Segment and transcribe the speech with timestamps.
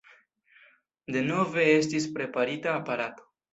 [1.17, 3.33] Denove estis preparita aparato.